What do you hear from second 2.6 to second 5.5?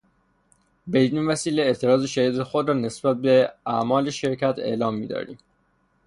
را نسبت به اعمال شرکت اعلام میداریم.